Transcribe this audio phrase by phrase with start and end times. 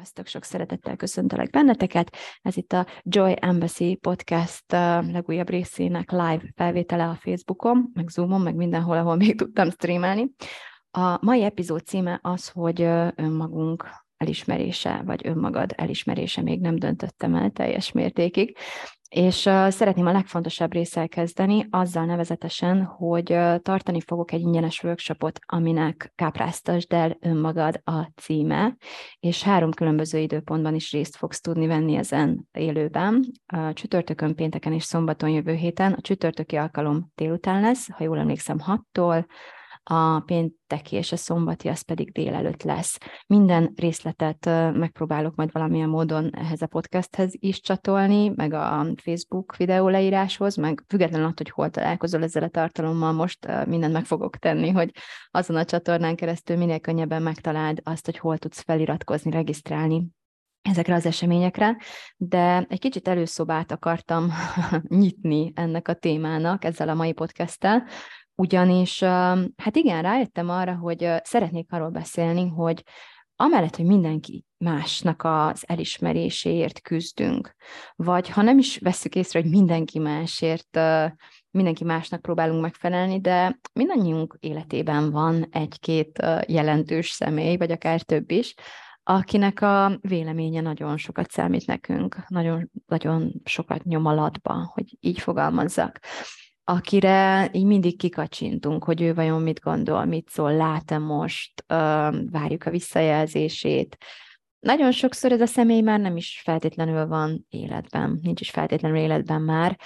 [0.00, 2.16] Sziasztok, sok szeretettel köszöntelek benneteket.
[2.42, 4.72] Ez itt a Joy Embassy podcast
[5.12, 10.30] legújabb részének live felvétele a Facebookon, meg Zoomon, meg mindenhol, ahol még tudtam streamelni.
[10.90, 12.82] A mai epizód címe az, hogy
[13.14, 18.56] önmagunk elismerése, vagy önmagad elismerése még nem döntöttem el teljes mértékig.
[19.10, 24.82] És uh, szeretném a legfontosabb részsel kezdeni, azzal nevezetesen, hogy uh, tartani fogok egy ingyenes
[24.82, 28.76] workshopot, aminek kápráztasd el önmagad a címe,
[29.20, 33.24] és három különböző időpontban is részt fogsz tudni venni ezen élőben.
[33.52, 35.92] Uh, csütörtökön, pénteken és szombaton jövő héten.
[35.92, 39.24] A csütörtöki alkalom délután lesz, ha jól emlékszem, 6-tól,
[39.92, 42.98] a pénteki és a szombati az pedig délelőtt lesz.
[43.26, 49.88] Minden részletet megpróbálok majd valamilyen módon ehhez a podcasthez is csatolni, meg a Facebook videó
[49.88, 54.70] leíráshoz, meg függetlenül attól, hogy hol találkozol ezzel a tartalommal, most mindent meg fogok tenni,
[54.70, 54.90] hogy
[55.30, 60.06] azon a csatornán keresztül minél könnyebben megtaláld azt, hogy hol tudsz feliratkozni, regisztrálni
[60.62, 61.76] ezekre az eseményekre,
[62.16, 64.32] de egy kicsit előszobát akartam
[64.88, 67.86] nyitni ennek a témának ezzel a mai podcasttel,
[68.40, 69.00] ugyanis,
[69.56, 72.82] hát igen, rájöttem arra, hogy szeretnék arról beszélni, hogy
[73.36, 77.54] amellett, hogy mindenki másnak az elismeréséért küzdünk,
[77.96, 80.78] vagy ha nem is veszük észre, hogy mindenki másért,
[81.50, 88.54] mindenki másnak próbálunk megfelelni, de mindannyiunk életében van egy-két jelentős személy, vagy akár több is,
[89.02, 95.98] akinek a véleménye nagyon sokat számít nekünk, nagyon, nagyon sokat nyom alatba, hogy így fogalmazzak
[96.70, 101.64] akire így mindig kikacsintunk, hogy ő vajon mit gondol, mit szól, lát-e most,
[102.30, 103.96] várjuk a visszajelzését.
[104.60, 109.42] Nagyon sokszor ez a személy már nem is feltétlenül van életben, nincs is feltétlenül életben
[109.42, 109.78] már,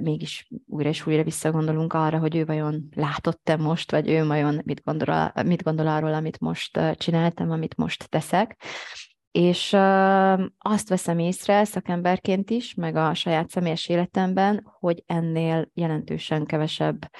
[0.00, 4.82] mégis újra és újra visszagondolunk arra, hogy ő vajon látott-e most, vagy ő vajon mit
[4.84, 8.56] gondol, mit gondol arról, amit most csináltam, amit most teszek.
[9.32, 9.72] És
[10.58, 17.10] azt veszem észre szakemberként is, meg a saját személyes életemben, hogy ennél jelentősen kevesebb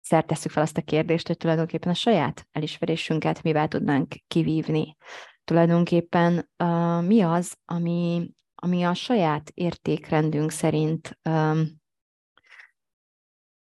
[0.00, 4.96] szert tesszük fel azt a kérdést, hogy tulajdonképpen a saját elismerésünket mivel tudnánk kivívni.
[5.44, 11.82] Tulajdonképpen uh, mi az, ami, ami a saját értékrendünk szerint um,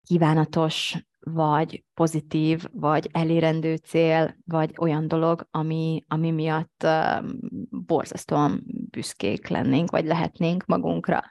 [0.07, 7.25] kívánatos, vagy pozitív, vagy elérendő cél, vagy olyan dolog, ami, ami miatt uh,
[7.71, 11.23] borzasztóan büszkék lennénk, vagy lehetnénk magunkra.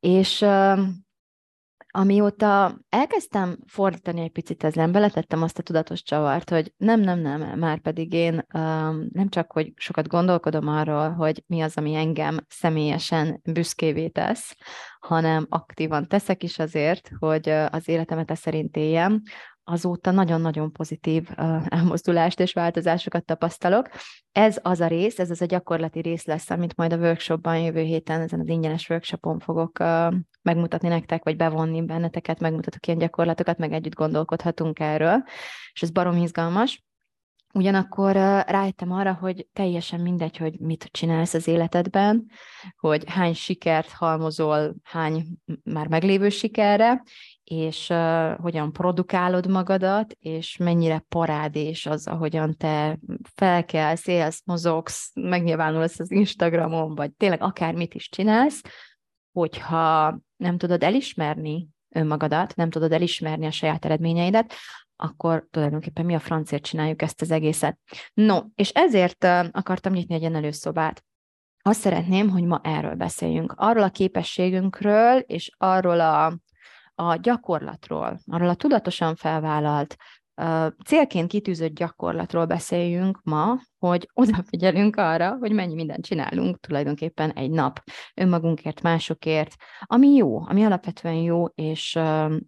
[0.00, 0.78] És uh,
[1.96, 7.58] amióta elkezdtem fordítani egy picit ezen, beletettem azt a tudatos csavart, hogy nem, nem, nem,
[7.58, 12.36] már pedig én um, nem csak, hogy sokat gondolkodom arról, hogy mi az, ami engem
[12.48, 14.56] személyesen büszkévé tesz,
[15.00, 19.22] hanem aktívan teszek is azért, hogy az életemet e szerint éljem,
[19.68, 21.28] azóta nagyon-nagyon pozitív
[21.68, 23.88] elmozdulást és változásokat tapasztalok.
[24.32, 27.82] Ez az a rész, ez az a gyakorlati rész lesz, amit majd a workshopban jövő
[27.82, 29.78] héten, ezen az ingyenes workshopon fogok
[30.42, 35.24] megmutatni nektek, vagy bevonni benneteket, megmutatok ilyen gyakorlatokat, meg együtt gondolkodhatunk erről,
[35.72, 36.84] és ez barom izgalmas.
[37.54, 38.12] Ugyanakkor
[38.46, 42.26] rájöttem arra, hogy teljesen mindegy, hogy mit csinálsz az életedben,
[42.76, 45.26] hogy hány sikert halmozol, hány
[45.64, 47.02] már meglévő sikerre,
[47.50, 52.98] és uh, hogyan produkálod magadat, és mennyire parádés az, ahogyan te
[53.34, 58.62] felkelsz, élsz, mozogsz, megnyilvánulsz az Instagramon, vagy tényleg akármit is csinálsz,
[59.32, 64.52] hogyha nem tudod elismerni önmagadat, nem tudod elismerni a saját eredményeidet,
[64.96, 67.78] akkor tulajdonképpen mi a francért csináljuk ezt az egészet.
[68.14, 71.04] No, és ezért akartam nyitni egy ilyen előszobát.
[71.62, 73.52] Azt szeretném, hogy ma erről beszéljünk.
[73.56, 76.38] Arról a képességünkről, és arról a
[76.98, 79.96] a gyakorlatról, arról a tudatosan felvállalt,
[80.84, 87.82] célként kitűzött gyakorlatról beszéljünk ma, hogy odafigyelünk arra, hogy mennyi mindent csinálunk tulajdonképpen egy nap
[88.14, 91.98] önmagunkért, másokért, ami jó, ami alapvetően jó, és,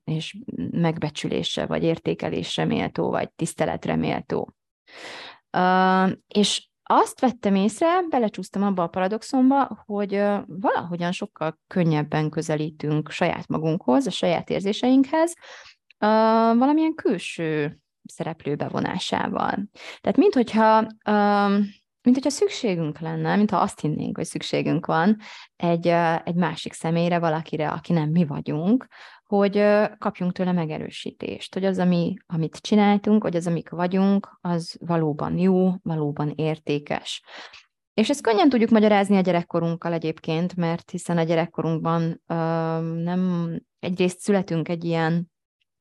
[0.05, 0.39] és
[0.71, 4.55] megbecsülésre, vagy értékelésre méltó, vagy tiszteletre méltó.
[6.29, 14.07] És azt vettem észre, belecsúsztam abba a paradoxonba, hogy valahogyan sokkal könnyebben közelítünk saját magunkhoz,
[14.07, 15.35] a saját érzéseinkhez,
[15.99, 19.69] valamilyen külső szereplő bevonásával.
[20.01, 20.87] Tehát minthogyha
[22.03, 25.17] mint hogyha szükségünk lenne, mintha azt hinnénk, hogy szükségünk van
[25.57, 25.87] egy,
[26.25, 28.87] egy másik személyre, valakire, aki nem mi vagyunk,
[29.29, 29.65] hogy
[29.99, 35.73] kapjunk tőle megerősítést, hogy az, ami, amit csináltunk, hogy az, amik vagyunk, az valóban jó,
[35.83, 37.23] valóban értékes.
[37.95, 42.35] És ezt könnyen tudjuk magyarázni a gyerekkorunkkal egyébként, mert hiszen a gyerekkorunkban ö,
[43.03, 45.31] nem egyrészt születünk egy ilyen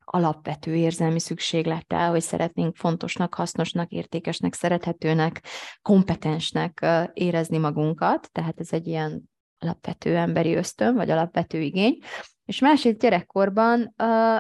[0.04, 5.42] alapvető érzelmi szükséglettel, hogy szeretnénk fontosnak, hasznosnak, értékesnek, szerethetőnek,
[5.82, 9.30] kompetensnek érezni magunkat, tehát ez egy ilyen
[9.60, 12.00] alapvető emberi ösztön, vagy alapvető igény,
[12.46, 13.94] és másrészt gyerekkorban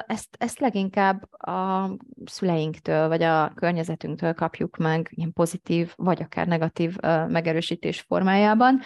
[0.08, 1.90] ezt, ezt leginkább a
[2.25, 6.96] szüleinktől, vagy a környezetünktől kapjuk meg ilyen pozitív, vagy akár negatív
[7.28, 8.81] megerősítés formájában,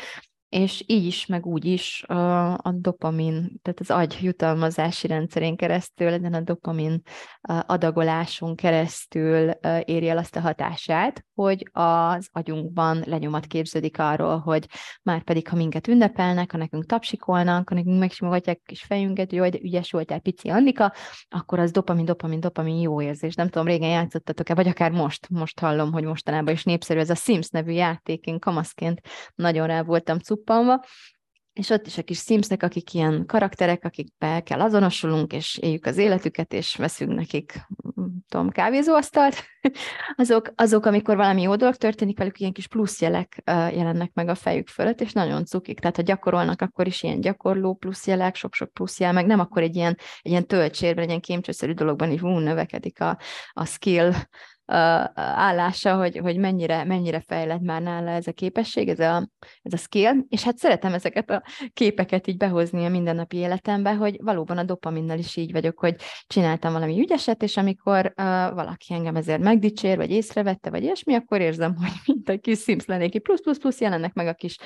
[0.51, 6.07] és így is, meg úgy is a, a dopamin, tehát az agy jutalmazási rendszerén keresztül,
[6.07, 7.01] ezen a dopamin
[7.41, 9.49] adagoláson keresztül
[9.85, 14.67] éri el azt a hatását, hogy az agyunkban lenyomat képződik arról, hogy
[15.03, 19.59] már pedig, ha minket ünnepelnek, ha nekünk tapsikolnak, ha nekünk megsimogatják kis fejünket, hogy jaj,
[19.61, 20.93] ügyes voltál, pici Annika,
[21.29, 23.35] akkor az dopamin, dopamin, dopamin jó érzés.
[23.35, 27.15] Nem tudom, régen játszottatok-e, vagy akár most, most hallom, hogy mostanában is népszerű ez a
[27.15, 29.01] Sims nevű játék, én kamaszként
[29.35, 30.83] nagyon rá voltam cuppanva,
[31.53, 35.97] és ott is a kis Simsnek, akik ilyen karakterek, akikbe kell azonosulunk, és éljük az
[35.97, 37.67] életüket, és veszünk nekik,
[38.27, 39.35] tudom, kávézóasztalt,
[40.15, 44.67] azok, azok, amikor valami jó dolog történik velük, ilyen kis pluszjelek jelennek meg a fejük
[44.67, 45.79] fölött, és nagyon cukik.
[45.79, 49.97] Tehát, ha gyakorolnak, akkor is ilyen gyakorló pluszjelek, sok-sok pluszjel, meg nem akkor egy ilyen,
[50.21, 53.17] egy ilyen töltsérben, egy ilyen kémcsőszerű dologban így hú, növekedik a,
[53.53, 54.13] a skill
[55.15, 59.29] állása, hogy, hogy mennyire, mennyire fejlett már nála ez a képesség, ez a,
[59.61, 64.17] ez a skill, és hát szeretem ezeket a képeket így behozni a mindennapi életembe, hogy
[64.21, 65.95] valóban a dopaminnal is így vagyok, hogy
[66.27, 71.41] csináltam valami ügyeset, és amikor uh, valaki engem ezért megdicsér, vagy észrevette, vagy ilyesmi, akkor
[71.41, 74.57] érzem, hogy mint a kis Sims lennék, plusz, plusz, plusz jelennek meg a kis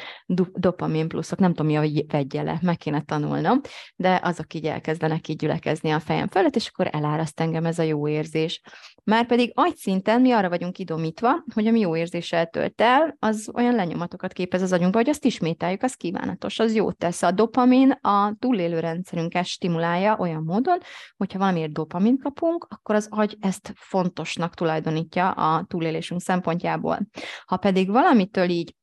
[0.53, 3.61] dopamin pluszok, nem tudom, mi a vegyele, meg kéne tanulnom,
[3.95, 7.83] de azok így elkezdenek így gyülekezni a fejem felett, és akkor eláraszt engem ez a
[7.83, 8.61] jó érzés.
[9.05, 14.33] Márpedig agyszinten mi arra vagyunk idomítva, hogy ami jó érzéssel tölt el, az olyan lenyomatokat
[14.33, 17.21] képez az agyunkba, hogy azt ismételjük, az kívánatos, az jót tesz.
[17.21, 20.77] A dopamin a túlélő rendszerünket stimulálja olyan módon,
[21.17, 27.07] hogyha valamiért dopamin kapunk, akkor az agy ezt fontosnak tulajdonítja a túlélésünk szempontjából.
[27.45, 28.75] Ha pedig valamitől így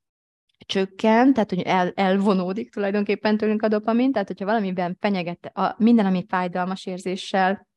[0.67, 6.07] csökken, tehát hogy el, elvonódik tulajdonképpen tőlünk a dopamin, tehát hogyha valamiben fenyeget, a, minden,
[6.07, 7.71] ami fájdalmas érzéssel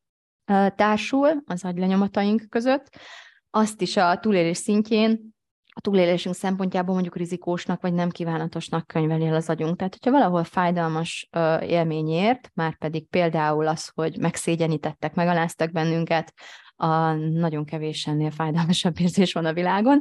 [0.74, 2.96] társul az agylenyomataink között,
[3.50, 5.34] azt is a túlélés szintjén
[5.78, 9.76] a túlélésünk szempontjából mondjuk rizikósnak vagy nem kívánatosnak könyveli el az agyunk.
[9.76, 11.28] Tehát, hogyha valahol fájdalmas
[11.60, 16.32] élményért, már pedig például az, hogy megszégyenítettek, megaláztak bennünket,
[16.76, 20.00] a nagyon kevés ennél fájdalmasabb érzés van a világon,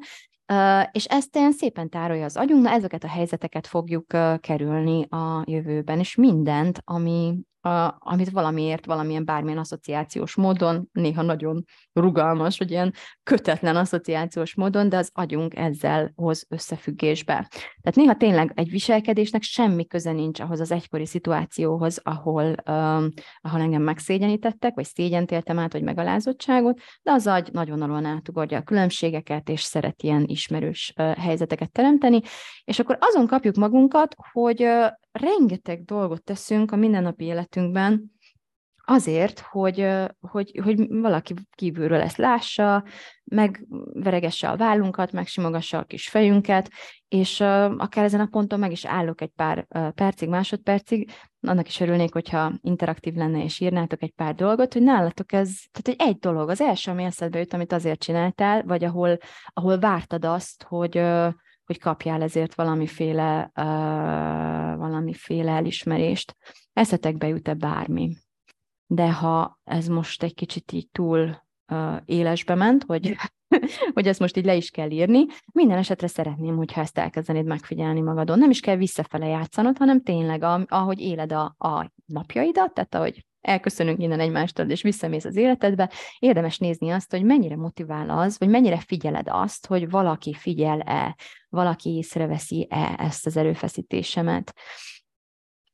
[0.91, 4.05] és ezt ilyen szépen tárolja az agyunk, na ezeket a helyzeteket fogjuk
[4.39, 11.63] kerülni a jövőben, és mindent, ami, a, amit valamiért, valamilyen bármilyen asszociációs módon, néha nagyon
[11.93, 17.33] rugalmas, vagy ilyen kötetlen asszociációs módon, de az agyunk ezzel hoz összefüggésbe.
[17.81, 23.09] Tehát néha tényleg egy viselkedésnek semmi köze nincs ahhoz az egykori szituációhoz, ahol, um,
[23.41, 28.57] ahol engem megszégyenítettek, vagy szégyent éltem át, vagy megalázottságot, de az agy nagyon alóan átugorja
[28.57, 32.21] a különbségeket, és szeret ilyen ismerős uh, helyzeteket teremteni,
[32.63, 38.13] és akkor azon kapjuk magunkat, hogy uh, rengeteg dolgot teszünk a mindennapi életünkben,
[38.85, 39.87] azért, hogy,
[40.19, 42.83] hogy, hogy valaki kívülről ezt lássa,
[43.23, 46.69] megveregesse a vállunkat, megsimogassa a kis fejünket,
[47.07, 47.39] és
[47.77, 52.53] akár ezen a ponton meg is állok egy pár percig, másodpercig, annak is örülnék, hogyha
[52.61, 56.61] interaktív lenne, és írnátok egy pár dolgot, hogy nálatok ez, tehát hogy egy dolog, az
[56.61, 61.01] első, ami eszedbe jut, amit azért csináltál, vagy ahol, ahol vártad azt, hogy,
[61.65, 66.35] hogy kapjál ezért valamiféle, uh, valamiféle elismerést.
[66.73, 68.15] Eszetekbe jut-e bármi?
[68.87, 73.15] De ha ez most egy kicsit így túl uh, élesbe ment, hogy,
[73.93, 78.01] hogy ezt most így le is kell írni, minden esetre szeretném, hogyha ezt elkezdenéd megfigyelni
[78.01, 78.39] magadon.
[78.39, 84.01] Nem is kell visszafele játszanod, hanem tényleg, ahogy éled a, a napjaidat, tehát ahogy elköszönünk
[84.01, 88.79] innen egymástól, és visszamész az életedbe, érdemes nézni azt, hogy mennyire motivál az, vagy mennyire
[88.79, 91.15] figyeled azt, hogy valaki figyel-e,
[91.49, 94.53] valaki észreveszi-e ezt az erőfeszítésemet.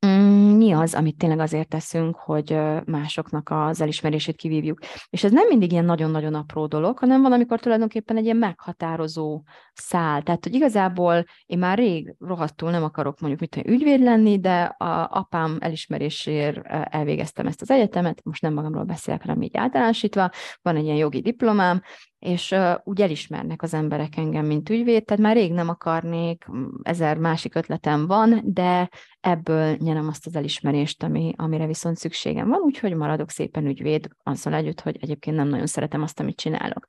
[0.06, 4.80] Mm, mi az, amit tényleg azért teszünk, hogy másoknak az elismerését kivívjuk.
[5.10, 9.44] És ez nem mindig ilyen nagyon-nagyon apró dolog, hanem van, amikor tulajdonképpen egy ilyen meghatározó
[9.74, 10.22] szál.
[10.22, 15.10] Tehát, hogy igazából én már rég rohadtul nem akarok mondjuk mit ügyvéd lenni, de a
[15.12, 20.30] apám elismerésért elvégeztem ezt az egyetemet, most nem magamról beszélek, hanem így általánosítva,
[20.62, 21.82] van egy ilyen jogi diplomám,
[22.20, 26.46] és uh, úgy elismernek az emberek engem, mint ügyvéd, tehát már rég nem akarnék,
[26.84, 32.60] ezer másik ötletem van, de ebből nyerem azt az elismerést, ami, amire viszont szükségem van,
[32.60, 36.88] úgyhogy maradok szépen ügyvéd, azzal együtt, hogy egyébként nem nagyon szeretem azt, amit csinálok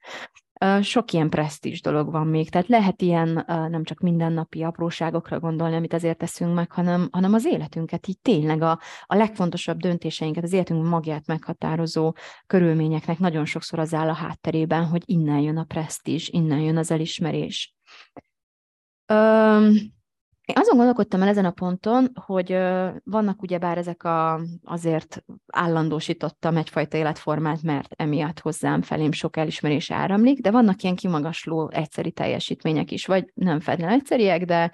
[0.81, 5.93] sok ilyen presztízs dolog van még, tehát lehet ilyen nem csak mindennapi apróságokra gondolni, amit
[5.93, 10.87] azért teszünk meg, hanem, hanem az életünket, így tényleg a, a legfontosabb döntéseinket, az életünk
[10.87, 12.15] magját meghatározó
[12.47, 16.91] körülményeknek nagyon sokszor az áll a hátterében, hogy innen jön a presztízs, innen jön az
[16.91, 17.75] elismerés.
[20.45, 22.57] Én azon gondolkodtam el ezen a ponton, hogy
[23.05, 30.41] vannak ugyebár ezek a, azért állandósítottam egyfajta életformát, mert emiatt hozzám felém sok elismerés áramlik,
[30.41, 34.71] de vannak ilyen kimagasló egyszeri teljesítmények is, vagy nem feltétlenül egyszeriek, de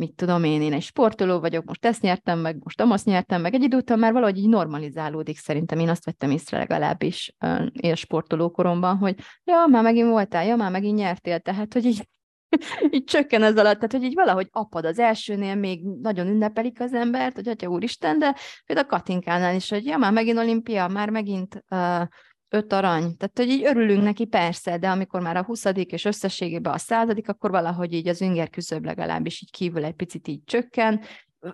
[0.00, 3.54] mit tudom én, én egy sportoló vagyok, most ezt nyertem meg, most azt nyertem meg,
[3.54, 7.34] egy idő után már valahogy így normalizálódik szerintem, én azt vettem észre legalábbis
[7.72, 12.08] én sportoló koromban, hogy ja, már megint voltál, ja, már megint nyertél, tehát hogy így
[12.90, 16.94] így csökken ez alatt, tehát hogy így valahogy apad az elsőnél, még nagyon ünnepelik az
[16.94, 21.10] embert, hogy atya úristen, de például a Katinkánál is, hogy ja, már megint olimpia, már
[21.10, 22.02] megint uh,
[22.48, 23.16] öt arany.
[23.16, 27.28] Tehát, hogy így örülünk neki, persze, de amikor már a huszadik és összességében a századik,
[27.28, 31.00] akkor valahogy így az inger küszöb legalábbis így kívül egy picit így csökken,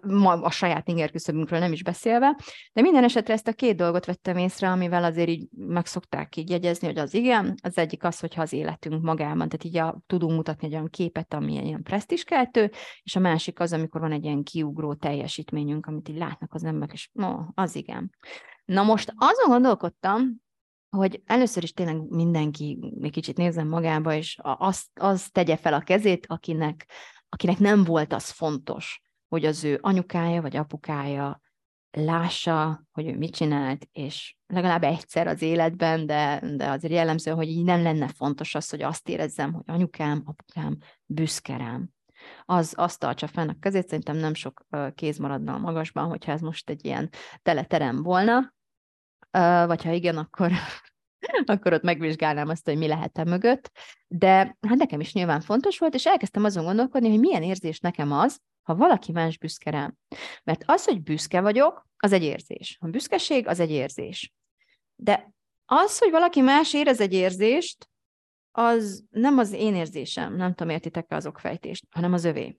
[0.02, 2.37] ma a saját inger küszöbünkről nem is beszélve,
[2.73, 6.50] de minden esetre ezt a két dolgot vettem észre, amivel azért így meg szokták így
[6.50, 10.37] jegyezni, hogy az igen, az egyik az, hogyha az életünk magában, tehát így a, tudunk
[10.37, 12.71] mutatni egy olyan képet, ami ilyen presztiskeltő,
[13.02, 16.95] és a másik az, amikor van egy ilyen kiugró teljesítményünk, amit így látnak az emberek,
[16.95, 18.11] és no, az igen.
[18.64, 20.45] Na most azon gondolkodtam,
[20.97, 25.81] hogy először is tényleg mindenki egy kicsit nézzen magába, és azt, azt tegye fel a
[25.81, 26.90] kezét, akinek,
[27.28, 31.40] akinek nem volt az fontos, hogy az ő anyukája vagy apukája
[31.90, 37.49] lássa, hogy ő mit csinált, és legalább egyszer az életben, de, de azért jellemző, hogy
[37.49, 41.90] így nem lenne fontos az, hogy azt érezzem, hogy anyukám, apukám büszke rám.
[42.45, 46.40] Az azt tartsa fenn a kezét, szerintem nem sok kéz maradna a magasban, hogyha ez
[46.40, 47.11] most egy ilyen
[47.42, 48.54] teleterem volna,
[49.66, 50.52] vagy ha igen, akkor
[51.47, 53.71] akkor ott megvizsgálnám azt, hogy mi lehet e mögött.
[54.06, 58.12] De hát nekem is nyilván fontos volt, és elkezdtem azon gondolkodni, hogy milyen érzés nekem
[58.12, 59.97] az, ha valaki más büszke rám.
[60.45, 62.78] Mert az, hogy büszke vagyok, az egy érzés.
[62.80, 64.33] A büszkeség az egy érzés.
[64.97, 65.33] De
[65.64, 67.88] az, hogy valaki más érez egy érzést,
[68.50, 72.59] az nem az én érzésem, nem tudom, értitek-e az okfejtést, hanem az övé.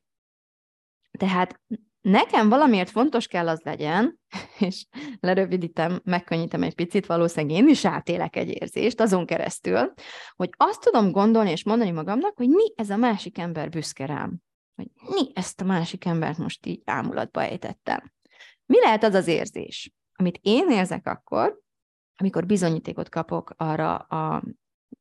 [1.17, 1.61] Tehát
[2.09, 4.19] nekem valamiért fontos kell az legyen,
[4.67, 4.85] és
[5.19, 9.93] lerövidítem, megkönnyítem egy picit, valószínűleg én is átélek egy érzést azon keresztül,
[10.35, 14.45] hogy azt tudom gondolni és mondani magamnak, hogy mi ez a másik ember büszke rám
[14.77, 18.11] hogy mi ezt a másik embert most így ámulatba ejtettem.
[18.65, 21.59] Mi lehet az az érzés, amit én érzek akkor,
[22.15, 24.43] amikor bizonyítékot kapok arra a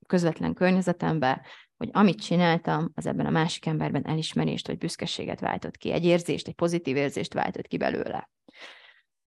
[0.07, 1.47] közvetlen környezetembe,
[1.77, 6.49] hogy amit csináltam, az ebben a másik emberben elismerést vagy büszkeséget váltott ki, egy érzést,
[6.49, 8.31] egy pozitív érzést váltott ki belőle.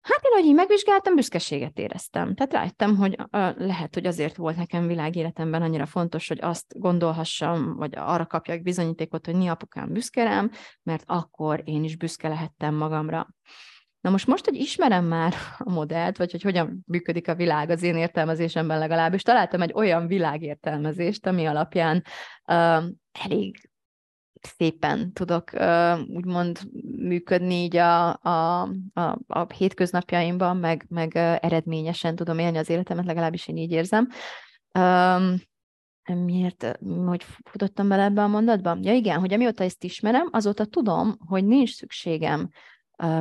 [0.00, 2.34] Hát én, hogy így megvizsgáltam, büszkeséget éreztem.
[2.34, 3.16] Tehát rájöttem, hogy
[3.56, 9.26] lehet, hogy azért volt nekem világéletemben annyira fontos, hogy azt gondolhassam, vagy arra kapjak bizonyítékot,
[9.26, 10.50] hogy mi apukám büszke rám,
[10.82, 13.28] mert akkor én is büszke lehettem magamra.
[14.00, 17.82] Na most most, hogy ismerem már a modellt, vagy hogy hogyan működik a világ az
[17.82, 22.04] én értelmezésemben legalábbis, találtam egy olyan világértelmezést, ami alapján
[22.46, 23.70] uh, elég
[24.56, 26.58] szépen tudok uh, úgymond
[26.96, 28.62] működni így a, a,
[28.92, 34.08] a, a hétköznapjaimban, meg, meg uh, eredményesen tudom élni az életemet, legalábbis én így érzem.
[34.78, 35.36] Um,
[36.14, 38.78] miért, hogy futottam bele ebbe a mondatba?
[38.80, 42.48] Ja igen, hogy amióta ezt ismerem, azóta tudom, hogy nincs szükségem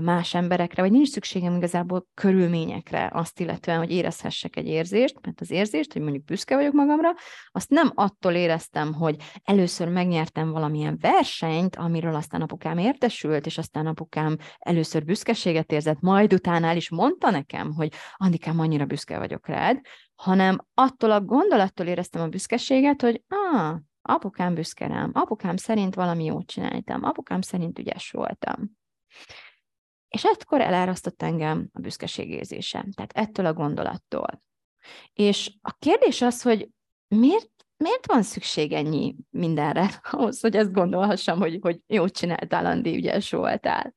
[0.02, 5.52] más emberekre, vagy nincs szükségem igazából körülményekre azt illetően, hogy érezhessek egy érzést, mert az
[5.52, 7.14] érzést, hogy mondjuk büszke vagyok magamra,
[7.52, 13.88] azt nem attól éreztem, hogy először megnyertem valamilyen versenyt, amiről aztán apukám értesült, és aztán
[13.88, 19.48] apukám először büszkeséget érzett, majd utána el is mondta nekem, hogy Andikám, annyira büszke vagyok
[19.48, 19.80] rád,
[20.16, 26.26] hanem attól a gondolattól éreztem a büszkeséget, hogy ah, apukám büszke rám, apukám szerint valami
[26.26, 28.78] jót csináltam, apukám szerint ügyes voltam.
[30.16, 34.44] És ekkor elárasztott engem a büszkeségérzésem, tehát ettől a gondolattól.
[35.14, 36.70] És a kérdés az, hogy
[37.08, 42.96] miért, miért van szükség ennyi mindenre ahhoz, hogy ezt gondolhassam, hogy, hogy jót csináltál, Andi,
[42.96, 43.96] ügyes voltál.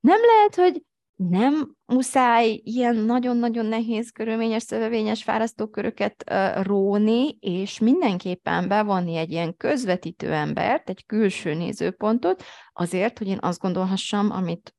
[0.00, 0.82] Nem lehet, hogy
[1.16, 9.56] nem muszáj ilyen nagyon-nagyon nehéz, körülményes, szövevényes fárasztóköröket uh, róni, és mindenképpen bevonni egy ilyen
[9.56, 12.42] közvetítő embert, egy külső nézőpontot,
[12.72, 14.74] azért, hogy én azt gondolhassam, amit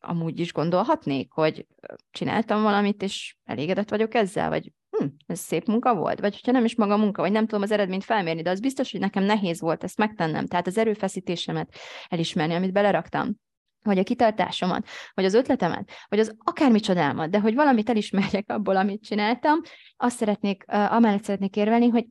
[0.00, 1.66] amúgy is gondolhatnék, hogy
[2.10, 6.64] csináltam valamit, és elégedett vagyok ezzel, vagy hm, ez szép munka volt, vagy hogyha nem
[6.64, 9.60] is maga munka, vagy nem tudom az eredményt felmérni, de az biztos, hogy nekem nehéz
[9.60, 11.74] volt ezt megtennem, tehát az erőfeszítésemet
[12.08, 13.36] elismerni, amit beleraktam
[13.82, 18.76] vagy a kitartásomat, vagy az ötletemet, vagy az akármi csodámat, de hogy valamit elismerjek abból,
[18.76, 19.60] amit csináltam,
[19.96, 22.06] azt szeretnék, amellett szeretnék érvelni, hogy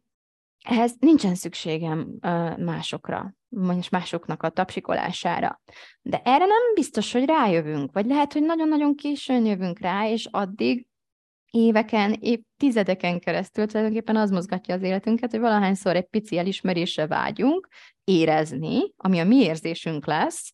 [0.64, 2.08] ehhez nincsen szükségem
[2.58, 5.62] másokra, vagy másoknak a tapsikolására.
[6.02, 10.88] De erre nem biztos, hogy rájövünk, vagy lehet, hogy nagyon-nagyon későn jövünk rá, és addig
[11.52, 17.68] éveken, évtizedeken keresztül tulajdonképpen az mozgatja az életünket, hogy valahányszor egy pici elismerésre vágyunk,
[18.04, 20.54] érezni, ami a mi érzésünk lesz,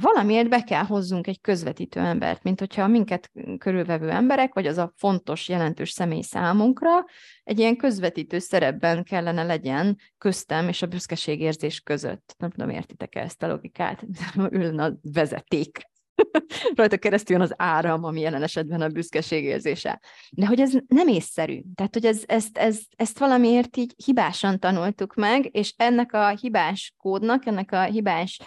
[0.00, 4.92] valamiért be kell hozzunk egy közvetítő embert, mint hogyha minket körülvevő emberek, vagy az a
[4.96, 7.04] fontos, jelentős személy számunkra
[7.44, 12.34] egy ilyen közvetítő szerepben kellene legyen köztem és a büszkeségérzés között.
[12.38, 14.04] Nem tudom, értitek -e ezt a logikát?
[14.50, 15.78] Ülne a vezeték.
[16.74, 20.00] Rajta keresztül jön az áram, ami jelen esetben a büszkeségérzése.
[20.30, 21.60] De hogy ez nem észszerű.
[21.74, 26.94] Tehát, hogy ez, ezt, ezt, ezt valamiért így hibásan tanultuk meg, és ennek a hibás
[26.96, 28.40] kódnak, ennek a hibás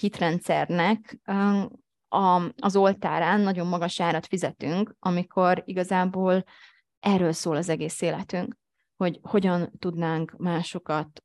[0.00, 1.20] hitrendszernek.
[2.56, 6.44] Az oltárán nagyon magas árat fizetünk, amikor igazából
[7.00, 8.56] erről szól az egész életünk,
[8.96, 11.22] hogy hogyan tudnánk másokat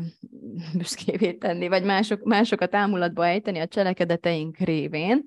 [0.78, 5.24] büszkévé tenni, vagy mások, másokat ámulatba ejteni a cselekedeteink révén,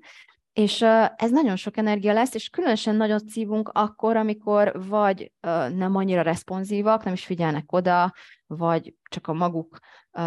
[0.52, 0.82] és
[1.16, 5.32] ez nagyon sok energia lesz, és különösen nagyot szívunk akkor, amikor vagy
[5.74, 8.12] nem annyira responsívak, nem is figyelnek oda,
[8.48, 9.78] vagy csak a maguk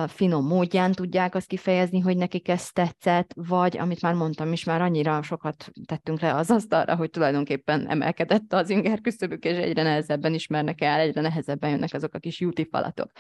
[0.08, 4.82] finom módján tudják azt kifejezni, hogy nekik ez tetszett, vagy, amit már mondtam is, már
[4.82, 10.34] annyira sokat tettünk le az asztalra, hogy tulajdonképpen emelkedett az inger küszöbük, és egyre nehezebben
[10.34, 13.12] ismernek el, egyre nehezebben jönnek azok a kis júti falatok.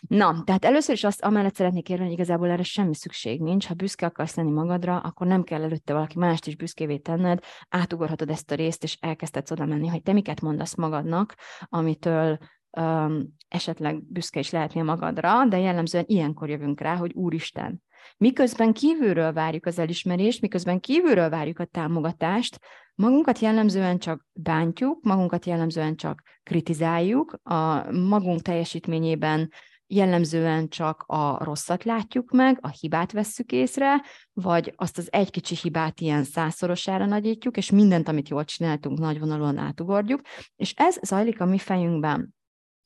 [0.00, 3.66] Na, tehát először is azt amellett szeretnék érni, hogy igazából erre semmi szükség nincs.
[3.66, 8.30] Ha büszke akarsz lenni magadra, akkor nem kell előtte valaki mást is büszkévé tenned, átugorhatod
[8.30, 11.34] ezt a részt, és elkezdhetsz oda menni, hogy te miket mondasz magadnak,
[11.68, 12.38] amitől
[12.78, 17.82] um, esetleg büszke is lehetnél magadra, de jellemzően ilyenkor jövünk rá, hogy Úristen,
[18.16, 22.58] miközben kívülről várjuk az elismerést, miközben kívülről várjuk a támogatást,
[22.94, 29.48] magunkat jellemzően csak bántjuk, magunkat jellemzően csak kritizáljuk, a magunk teljesítményében
[29.86, 34.02] jellemzően csak a rosszat látjuk meg, a hibát vesszük észre,
[34.32, 39.58] vagy azt az egy kicsi hibát ilyen százszorosára nagyítjuk, és mindent, amit jól csináltunk, nagyvonalúan
[39.58, 40.20] átugorjuk,
[40.56, 42.34] és ez zajlik a mi fejünkben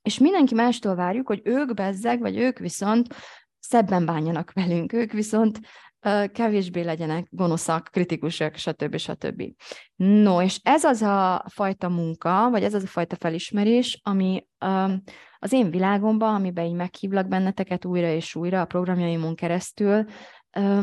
[0.05, 3.15] és mindenki mástól várjuk, hogy ők bezzeg, vagy ők viszont
[3.59, 5.61] szebben bánjanak velünk, ők viszont
[6.07, 8.97] uh, kevésbé legyenek gonoszak, kritikusak, stb.
[8.97, 9.43] stb.
[9.97, 15.03] No, és ez az a fajta munka, vagy ez az a fajta felismerés, ami um,
[15.39, 20.05] az én világomban, amiben így meghívlak benneteket újra és újra a programjaimon keresztül,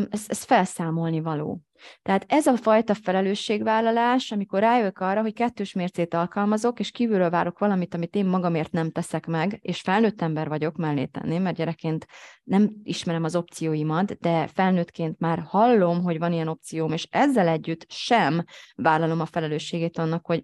[0.09, 1.61] ez, ez felszámolni való.
[2.01, 7.59] Tehát ez a fajta felelősségvállalás, amikor rájövök arra, hogy kettős mércét alkalmazok, és kívülről várok
[7.59, 12.05] valamit, amit én magamért nem teszek meg, és felnőtt ember vagyok mellé tenni, mert gyerekként
[12.43, 17.85] nem ismerem az opcióimat, de felnőttként már hallom, hogy van ilyen opcióm, és ezzel együtt
[17.87, 18.43] sem
[18.75, 20.43] vállalom a felelősségét annak, hogy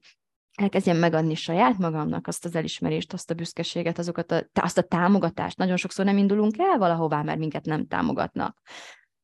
[0.57, 5.57] elkezdjem megadni saját magamnak azt az elismerést, azt a büszkeséget, azokat a, azt a támogatást.
[5.57, 8.61] Nagyon sokszor nem indulunk el valahová, mert minket nem támogatnak.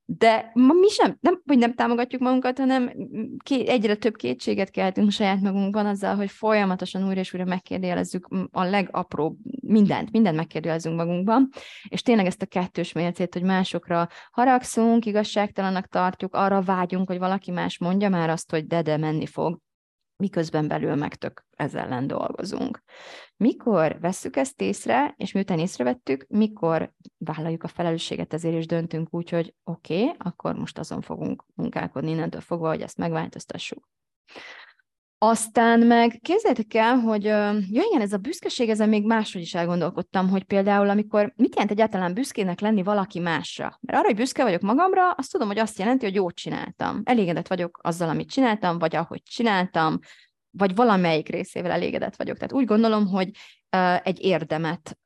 [0.06, 2.92] De ma mi sem, nem, hogy nem támogatjuk magunkat, hanem
[3.44, 8.63] ké, egyre több kétséget keltünk saját magunkban azzal, hogy folyamatosan újra és újra megkérdőjelezzük a
[8.63, 11.50] legapróbb mindent, mindent megkérdőjelezünk magunkban,
[11.89, 17.52] és tényleg ezt a kettős mércét, hogy másokra haragszunk, igazságtalanak tartjuk, arra vágyunk, hogy valaki
[17.52, 19.60] más mondja már azt, hogy de, de menni fog,
[20.23, 22.83] miközben belül meg tök ez ellen dolgozunk.
[23.38, 29.29] Mikor vesszük ezt észre, és miután észrevettük, mikor vállaljuk a felelősséget ezért, és döntünk úgy,
[29.29, 33.89] hogy oké, okay, akkor most azon fogunk munkálkodni innentől fogva, hogy ezt megváltoztassuk.
[35.25, 37.23] Aztán meg képzeljétek el, hogy
[37.69, 41.71] jó, igen, ez a büszkeség, ezen még máshogy is elgondolkodtam, hogy például amikor, mit jelent
[41.71, 43.79] egyáltalán büszkének lenni valaki másra?
[43.81, 47.01] Mert arra, hogy büszke vagyok magamra, azt tudom, hogy azt jelenti, hogy jót csináltam.
[47.03, 49.99] Elégedett vagyok azzal, amit csináltam, vagy ahogy csináltam,
[50.51, 52.36] vagy valamelyik részével elégedett vagyok.
[52.36, 53.29] Tehát úgy gondolom, hogy
[54.03, 54.97] egy érdemet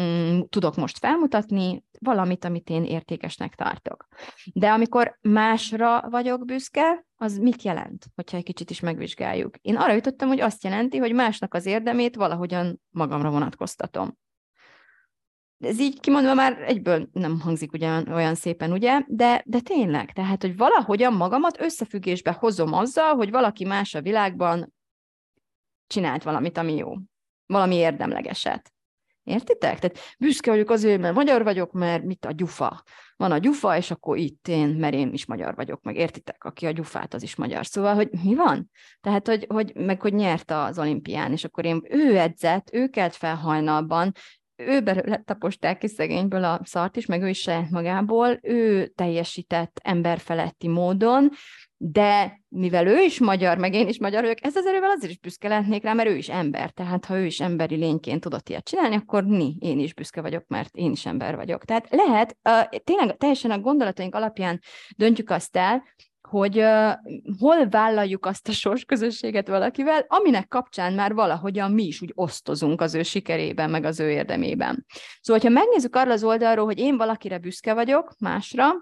[0.00, 4.06] mm, tudok most felmutatni, valamit, amit én értékesnek tartok.
[4.52, 9.56] De amikor másra vagyok büszke, az mit jelent, hogyha egy kicsit is megvizsgáljuk?
[9.56, 14.18] Én arra jutottam, hogy azt jelenti, hogy másnak az érdemét valahogyan magamra vonatkoztatom.
[15.58, 19.02] ez így kimondva már egyből nem hangzik ugyan, olyan szépen, ugye?
[19.06, 24.74] De, de tényleg, tehát, hogy valahogyan magamat összefüggésbe hozom azzal, hogy valaki más a világban
[25.86, 26.92] csinált valamit, ami jó.
[27.46, 28.73] Valami érdemlegeset.
[29.24, 29.78] Értitek?
[29.78, 32.82] Tehát büszke vagyok azért, mert magyar vagyok, mert mit a gyufa.
[33.16, 36.66] Van a gyufa, és akkor itt én, mert én is magyar vagyok, meg értitek, aki
[36.66, 37.66] a gyufát, az is magyar.
[37.66, 38.70] Szóval, hogy mi van?
[39.00, 43.14] Tehát, hogy, hogy meg hogy nyert az olimpián, és akkor én, ő edzett, ő kelt
[43.14, 44.12] fel hajnalban,
[44.56, 44.82] ő
[45.24, 51.30] taposták ki szegényből a szart is, meg ő is saját magából, ő teljesített emberfeletti módon,
[51.86, 55.18] de mivel ő is magyar, meg én is magyar vagyok, ez az erővel azért is
[55.18, 56.70] büszke lehetnék rá, mert ő is ember.
[56.70, 60.44] Tehát ha ő is emberi lényként tudott ilyet csinálni, akkor mi, én is büszke vagyok,
[60.46, 61.64] mert én is ember vagyok.
[61.64, 64.60] Tehát lehet, uh, tényleg teljesen a gondolataink alapján
[64.96, 65.82] döntjük azt el,
[66.28, 66.92] hogy uh,
[67.38, 72.94] hol vállaljuk azt a sorsközösséget valakivel, aminek kapcsán már valahogyan mi is úgy osztozunk az
[72.94, 74.86] ő sikerében, meg az ő érdemében.
[75.20, 78.72] Szóval, ha megnézzük arra az oldalról, hogy én valakire büszke vagyok, másra,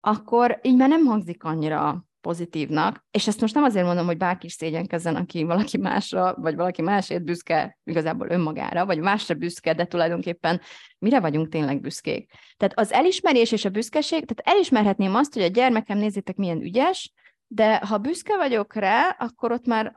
[0.00, 4.46] akkor így már nem hangzik annyira pozitívnak, és ezt most nem azért mondom, hogy bárki
[4.46, 9.84] is szégyenkezzen, aki valaki másra, vagy valaki másért büszke igazából önmagára, vagy másra büszke, de
[9.84, 10.60] tulajdonképpen
[10.98, 12.30] mire vagyunk tényleg büszkék.
[12.56, 17.12] Tehát az elismerés és a büszkeség, tehát elismerhetném azt, hogy a gyermekem nézzétek milyen ügyes,
[17.46, 19.94] de ha büszke vagyok rá, akkor ott már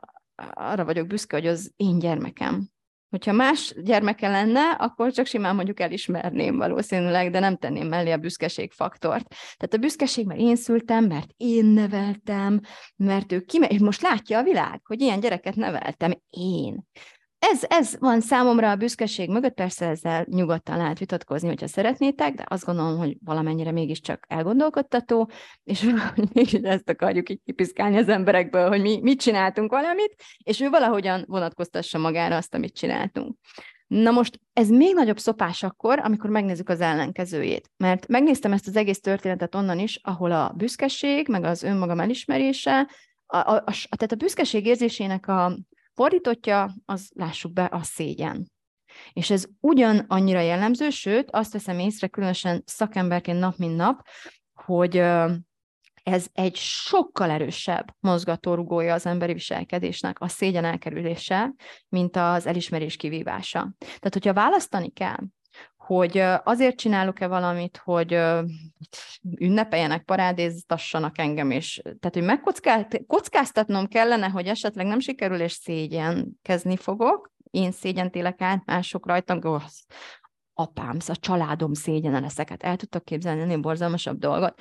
[0.52, 2.68] arra vagyok büszke, hogy az én gyermekem.
[3.10, 8.16] Hogyha más gyermeke lenne, akkor csak simán mondjuk elismerném valószínűleg, de nem tenném mellé a
[8.16, 9.28] büszkeség faktort.
[9.28, 12.60] Tehát a büszkeség, mert én szültem, mert én neveltem,
[12.96, 16.84] mert ő kime, és most látja a világ, hogy ilyen gyereket neveltem én
[17.38, 22.44] ez, ez van számomra a büszkeség mögött, persze ezzel nyugodtan lehet vitatkozni, hogyha szeretnétek, de
[22.46, 25.30] azt gondolom, hogy valamennyire mégiscsak elgondolkodtató,
[25.64, 25.92] és
[26.32, 31.24] mégis ezt akarjuk így kipiszkálni az emberekből, hogy mi mit csináltunk valamit, és ő valahogyan
[31.26, 33.36] vonatkoztassa magára azt, amit csináltunk.
[33.86, 37.70] Na most ez még nagyobb szopás akkor, amikor megnézzük az ellenkezőjét.
[37.76, 42.90] Mert megnéztem ezt az egész történetet onnan is, ahol a büszkeség, meg az önmagam elismerése,
[43.26, 45.58] a, a, a, tehát a büszkeség érzésének a
[45.96, 48.50] Fordítottja, az lássuk be, a szégyen.
[49.12, 54.06] És ez ugyan annyira jellemző, sőt, azt veszem észre, különösen szakemberként nap mint nap,
[54.54, 54.96] hogy
[56.02, 61.54] ez egy sokkal erősebb mozgatórugója az emberi viselkedésnek, a szégyen elkerülése,
[61.88, 63.74] mint az elismerés kivívása.
[63.78, 65.20] Tehát, hogyha választani kell,
[65.86, 68.18] hogy azért csinálok-e valamit, hogy
[69.38, 77.32] ünnepeljenek, parádéztassanak engem, és tehát, hogy megkockáztatnom kellene, hogy esetleg nem sikerül, és szégyenkezni fogok,
[77.50, 79.56] én szégyentélek át mások rajtam, ó,
[80.54, 84.60] apám, a családom szégyene leszek, hát el tudtak képzelni ennél borzalmasabb dolgot.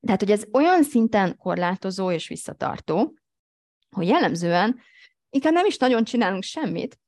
[0.00, 3.14] Tehát, hogy ez olyan szinten korlátozó és visszatartó,
[3.90, 4.80] hogy jellemzően
[5.30, 7.00] inkább nem is nagyon csinálunk semmit,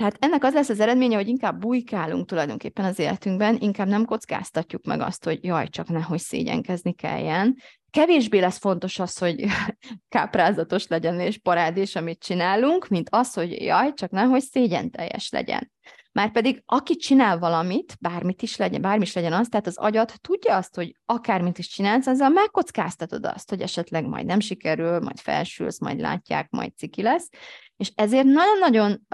[0.00, 4.84] tehát ennek az lesz az eredménye, hogy inkább bujkálunk tulajdonképpen az életünkben, inkább nem kockáztatjuk
[4.84, 7.56] meg azt, hogy jaj, csak nehogy szégyenkezni kelljen.
[7.90, 9.44] Kevésbé lesz fontos az, hogy
[10.08, 15.72] káprázatos legyen és parádés, amit csinálunk, mint az, hogy jaj, csak nehogy szégyen teljes legyen.
[16.12, 20.56] Márpedig aki csinál valamit, bármit is legyen, bármi is legyen az, tehát az agyat tudja
[20.56, 25.80] azt, hogy akármit is csinálsz, azzal megkockáztatod azt, hogy esetleg majd nem sikerül, majd felsülsz,
[25.80, 27.28] majd látják, majd ciki lesz.
[27.76, 29.06] És ezért nagyon-nagyon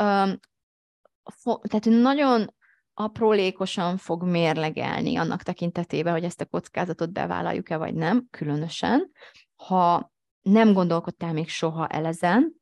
[1.43, 2.55] tehát nagyon
[2.95, 9.11] aprólékosan fog mérlegelni annak tekintetében, hogy ezt a kockázatot bevállaljuk-e vagy nem, különösen,
[9.57, 10.13] ha
[10.43, 12.55] nem gondolkodtál még soha elezen,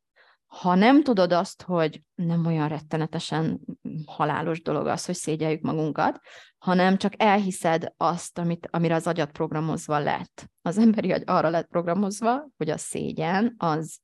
[0.46, 3.61] ha nem tudod azt, hogy nem olyan rettenetesen
[4.07, 6.20] halálos dolog az, hogy szégyeljük magunkat,
[6.59, 10.50] hanem csak elhiszed azt, amit, amire az agyat programozva lett.
[10.62, 13.98] Az emberi agy arra lett programozva, hogy a szégyen az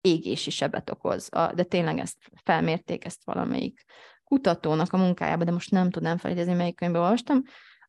[0.00, 1.28] égési sebet okoz.
[1.54, 3.84] De tényleg ezt felmérték, ezt valamelyik
[4.24, 7.42] kutatónak a munkájába, de most nem tudnám felidézni, melyik könyvben olvastam,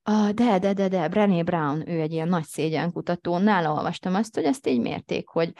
[0.10, 4.36] Uh, de, de, de, de, Brené Brown, ő egy ilyen nagy szégyenkutató, nála olvastam azt,
[4.36, 5.54] hogy ezt így mérték, hogy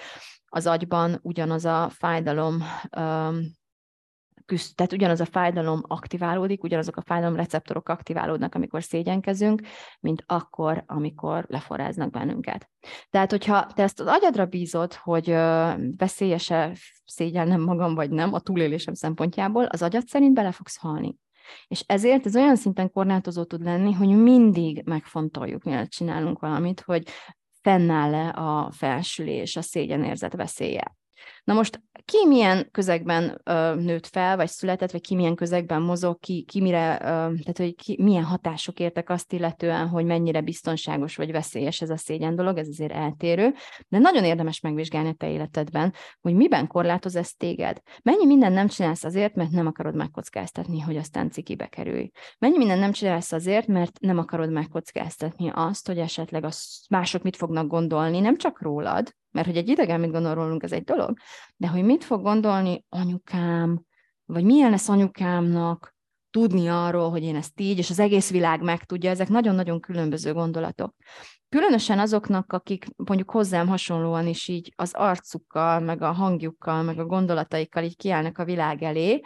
[0.46, 2.64] az agyban ugyanaz a fájdalom
[2.98, 3.40] um,
[4.46, 9.62] küzd, tehát ugyanaz a fájdalom aktiválódik, ugyanazok a fájdalom receptorok aktiválódnak, amikor szégyenkezünk,
[10.00, 12.70] mint akkor, amikor leforráznak bennünket.
[13.10, 15.30] Tehát, hogyha te ezt az agyadra bízod, hogy
[15.98, 16.76] veszélyese
[17.06, 21.16] szégyelnem magam, vagy nem, a túlélésem szempontjából, az agyad szerint bele fogsz halni.
[21.68, 27.08] És ezért ez olyan szinten korlátozó tud lenni, hogy mindig megfontoljuk, mielőtt csinálunk valamit, hogy
[27.62, 30.96] fennáll-e a felsülés, a szégyenérzet veszélye.
[31.44, 36.20] Na most ki milyen közegben ö, nőtt fel, vagy született, vagy ki milyen közegben mozog,
[36.20, 41.16] ki, ki mire, ö, tehát hogy ki, milyen hatások értek azt illetően, hogy mennyire biztonságos
[41.16, 43.54] vagy veszélyes ez a szégyen dolog, ez azért eltérő,
[43.88, 47.82] de nagyon érdemes megvizsgálni a te életedben, hogy miben korlátoz ez téged.
[48.04, 52.12] Mennyi minden nem csinálsz azért, mert nem akarod megkockáztatni, hogy aztán cikibe kerülj.
[52.40, 57.36] Mennyi minden nem csinálsz azért, mert nem akarod megkockáztatni azt, hogy esetleg az mások mit
[57.36, 61.18] fognak gondolni, nem csak rólad, mert hogy egy idegen mit gondol rólunk, ez egy dolog,
[61.56, 63.84] de hogy mit fog gondolni anyukám,
[64.26, 65.96] vagy milyen lesz anyukámnak
[66.30, 70.96] tudni arról, hogy én ezt így, és az egész világ megtudja, ezek nagyon-nagyon különböző gondolatok.
[71.50, 77.06] Különösen azoknak, akik mondjuk hozzám hasonlóan is így az arcukkal, meg a hangjukkal, meg a
[77.06, 79.22] gondolataikkal így kiállnak a világ elé,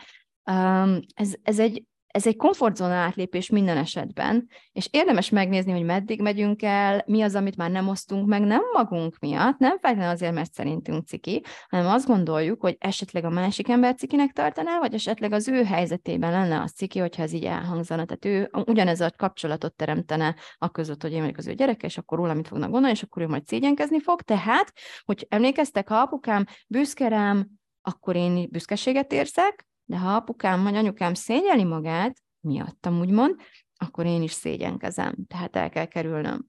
[1.13, 1.83] ez, ez egy
[2.15, 7.35] ez egy komfortzóna átlépés minden esetben, és érdemes megnézni, hogy meddig megyünk el, mi az,
[7.35, 11.87] amit már nem osztunk meg, nem magunk miatt, nem feltétlenül azért, mert szerintünk ciki, hanem
[11.87, 16.61] azt gondoljuk, hogy esetleg a másik ember cikinek tartaná, vagy esetleg az ő helyzetében lenne
[16.61, 18.05] az ciki, hogyha ez így elhangzana.
[18.05, 21.97] Tehát ő ugyanez a kapcsolatot teremtene a között, hogy én vagyok az ő gyereke, és
[21.97, 24.21] akkor róla mit fognak gondolni, és akkor ő majd szégyenkezni fog.
[24.21, 24.73] Tehát,
[25.05, 27.47] hogy emlékeztek, ha apukám büszke rám,
[27.81, 33.35] akkor én büszkeséget érzek, de ha apukám vagy anyukám szégyeli magát, miattam úgymond,
[33.77, 36.45] akkor én is szégyenkezem, tehát el kell kerülnöm.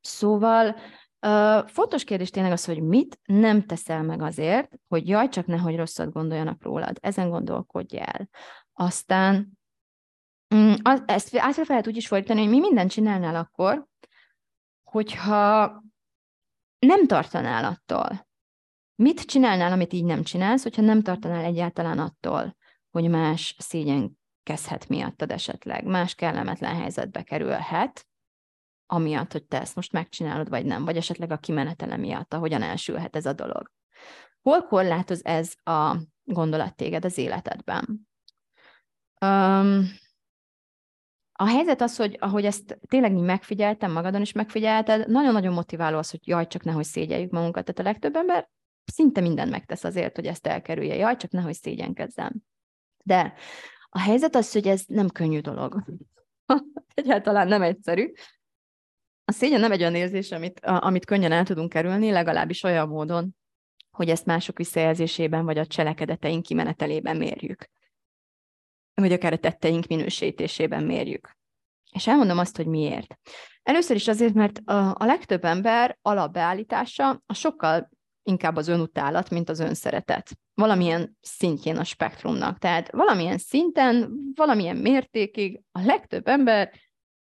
[0.00, 0.76] Szóval
[1.26, 5.76] uh, fontos kérdés tényleg az, hogy mit nem teszel meg azért, hogy jaj, csak nehogy
[5.76, 6.98] rosszat gondoljanak rólad.
[7.00, 8.28] Ezen gondolkodj el.
[8.72, 9.58] Aztán
[10.54, 13.86] um, az, ezt át lehet úgy is fordítani, hogy mi mindent csinálnál akkor,
[14.82, 15.82] hogyha
[16.78, 18.26] nem tartanál attól.
[18.94, 22.56] Mit csinálnál, amit így nem csinálsz, hogyha nem tartanál egyáltalán attól,
[23.00, 28.06] hogy más szégyenkezhet miattad esetleg, más kellemetlen helyzetbe kerülhet,
[28.86, 33.16] amiatt, hogy te ezt most megcsinálod, vagy nem, vagy esetleg a kimenetele miatt, ahogyan elsülhet
[33.16, 33.70] ez a dolog.
[34.42, 38.08] Hol korlátoz ez a gondolat téged az életedben?
[39.20, 39.84] Um,
[41.32, 46.10] a helyzet az, hogy ahogy ezt tényleg így megfigyeltem, magadon is megfigyelted, nagyon-nagyon motiváló az,
[46.10, 47.64] hogy jaj, csak nehogy szégyeljük magunkat.
[47.64, 48.48] Tehát a legtöbb ember
[48.84, 50.94] szinte mindent megtesz azért, hogy ezt elkerülje.
[50.94, 52.32] Jaj, csak nehogy szégyenkezzem.
[53.08, 53.34] De
[53.88, 55.84] a helyzet az, hogy ez nem könnyű dolog.
[56.94, 58.12] Egyáltalán nem egyszerű.
[59.24, 63.36] A szégyen nem egy olyan érzés, amit, amit könnyen el tudunk kerülni, legalábbis olyan módon,
[63.90, 67.70] hogy ezt mások visszajelzésében vagy a cselekedeteink kimenetelében mérjük.
[68.94, 71.36] Vagy akár a tetteink minősítésében mérjük.
[71.92, 73.18] És elmondom azt, hogy miért.
[73.62, 77.90] Először is azért, mert a, a legtöbb ember alapbeállítása a sokkal
[78.28, 80.30] inkább az önutálat, mint az önszeretet.
[80.54, 82.58] Valamilyen szintjén a spektrumnak.
[82.58, 86.72] Tehát valamilyen szinten, valamilyen mértékig a legtöbb ember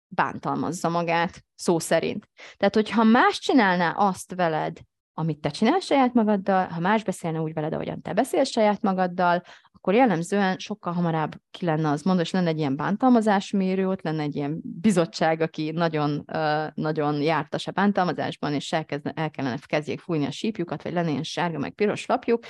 [0.08, 2.30] bántalmazza magát, szó szerint.
[2.58, 4.78] Tehát, hogyha más csinálná azt veled,
[5.14, 9.44] amit te csinálsz saját magaddal, ha más beszélne úgy veled, ahogyan te beszélsz saját magaddal,
[9.82, 14.22] akkor jellemzően sokkal hamarabb ki lenne az mondani, és lenne egy ilyen bántalmazásmérő, ott lenne
[14.22, 16.26] egy ilyen bizottság, aki nagyon,
[16.74, 21.24] nagyon jártas a bántalmazásban, és elkezne, el kellene kezdjék fújni a sípjukat, vagy lenne ilyen
[21.24, 22.44] sárga meg piros lapjuk,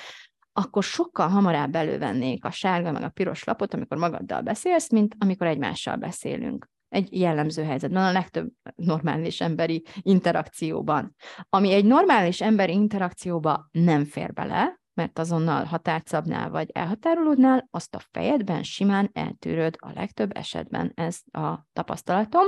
[0.53, 5.47] akkor sokkal hamarabb elővennék a sárga meg a piros lapot, amikor magaddal beszélsz, mint amikor
[5.47, 11.15] egymással beszélünk egy jellemző helyzetben, a legtöbb normális emberi interakcióban.
[11.49, 17.95] Ami egy normális emberi interakcióba nem fér bele, mert azonnal határt szabnál, vagy elhatárolódnál, azt
[17.95, 22.45] a fejedben simán eltűröd a legtöbb esetben, ez a tapasztalatom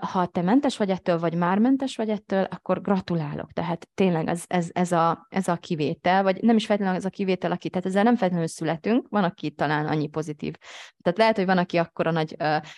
[0.00, 3.52] ha te mentes vagy ettől, vagy már mentes vagy ettől, akkor gratulálok.
[3.52, 7.10] Tehát tényleg ez, ez, ez, a, ez a kivétel, vagy nem is feltétlenül ez a
[7.10, 10.54] kivétel, aki, tehát ezzel nem feltétlenül születünk, van, aki talán annyi pozitív.
[11.02, 12.36] Tehát lehet, hogy van, aki akkor a nagy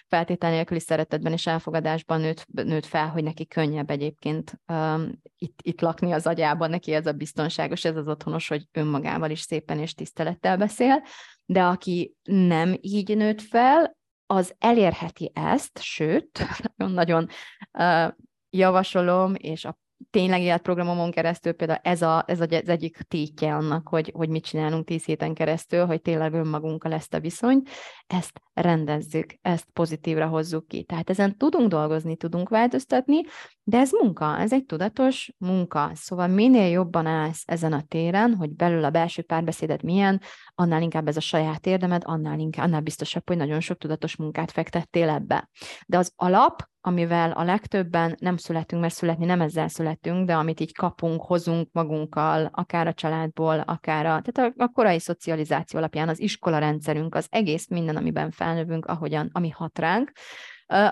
[0.08, 5.80] feltétel nélküli szeretetben és elfogadásban nőtt, nőtt fel, hogy neki könnyebb egyébként um, itt, itt
[5.80, 9.94] lakni az agyában, neki ez a biztonságos, ez az otthonos, hogy önmagával is szépen és
[9.94, 11.02] tisztelettel beszél,
[11.44, 14.00] de aki nem így nőtt fel,
[14.32, 17.28] az elérheti ezt, sőt, nagyon-nagyon
[18.50, 19.78] javasolom, és a
[20.10, 24.84] tényleg életprogramomon keresztül például ez, a, ez az egyik tétje annak, hogy, hogy mit csinálunk
[24.84, 27.68] tíz héten keresztül, hogy tényleg önmagunkkal ezt a viszonyt,
[28.06, 30.82] ezt rendezzük, ezt pozitívra hozzuk ki.
[30.82, 33.20] Tehát ezen tudunk dolgozni, tudunk változtatni,
[33.64, 35.90] de ez munka, ez egy tudatos munka.
[35.94, 40.20] Szóval minél jobban állsz ezen a téren, hogy belül a belső párbeszéded milyen,
[40.54, 44.50] annál inkább ez a saját érdemed, annál inkább, annál biztosabb, hogy nagyon sok tudatos munkát
[44.50, 45.48] fektettél ebbe.
[45.86, 50.60] De az alap, amivel a legtöbben nem születünk, mert születni nem ezzel születünk, de amit
[50.60, 56.08] így kapunk, hozunk magunkkal, akár a családból, akár a, tehát a, a korai szocializáció alapján
[56.08, 60.12] az iskola rendszerünk, az egész minden, amiben felnövünk, ahogyan, ami hat ránk,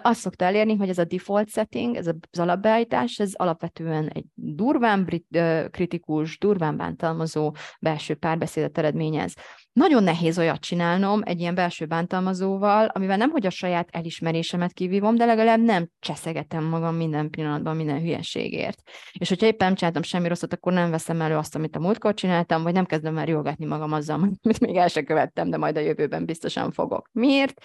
[0.02, 5.04] azt szokta elérni, hogy ez a default setting, ez az alapbeállítás, ez alapvetően egy durván
[5.04, 5.38] brit,
[5.70, 9.34] kritikus, durván bántalmazó belső párbeszédet eredményez.
[9.72, 15.14] Nagyon nehéz olyat csinálnom egy ilyen belső bántalmazóval, amivel nem, hogy a saját elismerésemet kivívom,
[15.14, 18.82] de legalább nem cseszegetem magam minden pillanatban, minden hülyeségért.
[19.12, 22.14] És hogyha éppen nem csináltam semmi rosszat, akkor nem veszem elő azt, amit a múltkor
[22.14, 25.76] csináltam, vagy nem kezdem el riogatni magam azzal, amit még el se követtem, de majd
[25.76, 27.08] a jövőben biztosan fogok.
[27.12, 27.64] Miért?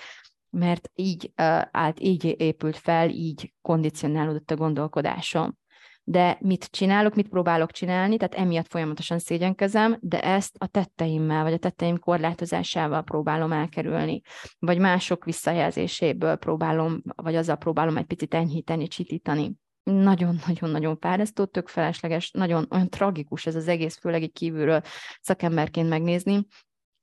[0.58, 1.32] Mert így
[1.72, 5.58] állt, így épült fel, így kondicionálódott a gondolkodásom.
[6.04, 11.54] De mit csinálok, mit próbálok csinálni, tehát emiatt folyamatosan szégyenkezem, de ezt a tetteimmel, vagy
[11.54, 14.22] a tetteim korlátozásával próbálom elkerülni,
[14.60, 19.54] vagy mások visszajelzéséből próbálom, vagy azzal próbálom egy picit enyhíteni, csitítani.
[19.84, 24.82] Nagyon-nagyon-nagyon fárasztó, tök felesleges, nagyon olyan tragikus ez az egész, főleg egy kívülről
[25.22, 26.46] szakemberként megnézni,